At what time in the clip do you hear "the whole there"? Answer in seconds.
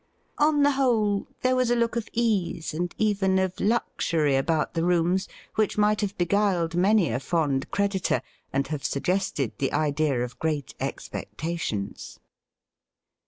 0.63-1.55